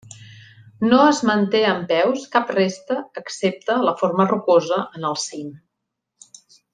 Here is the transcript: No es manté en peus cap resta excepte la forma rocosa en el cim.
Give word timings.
No 0.91 1.01
es 1.09 1.17
manté 1.29 1.59
en 1.73 1.83
peus 1.91 2.25
cap 2.37 2.49
resta 2.57 2.97
excepte 3.23 3.75
la 3.89 3.93
forma 4.03 4.29
rocosa 4.35 4.81
en 5.01 5.07
el 5.11 5.19
cim. 5.29 5.53